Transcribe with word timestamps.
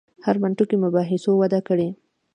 هرمنوتیکي 0.25 0.75
مباحثو 0.83 1.31
وده 1.41 1.59
کړې. 1.67 1.87